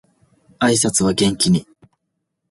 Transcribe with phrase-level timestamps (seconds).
[0.57, 1.67] 挨拶は元気に